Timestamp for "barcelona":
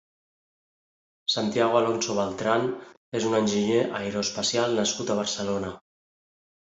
5.25-5.71